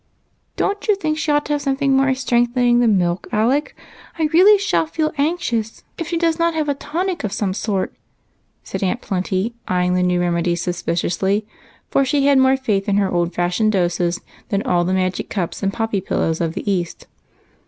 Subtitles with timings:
[0.55, 3.27] "Don't you think she ought to have something more strengthening than milk.
[3.31, 3.75] Alec?
[4.17, 7.93] I really shall feel anxious if she does not have a tonic of some sort,"
[8.63, 11.45] said Aunt Plenty, eying the new remedies suspiciously,
[11.91, 15.61] for she had more faith in her old fashioned doses than all the magic cups
[15.61, 17.05] and poppy pillows of the East.